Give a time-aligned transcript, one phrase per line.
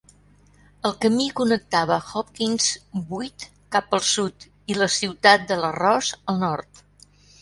[0.89, 2.69] El camí connectava Hopkins
[3.11, 3.45] buit
[3.77, 6.87] cap al sud i la ciutat de l'arròs al nord.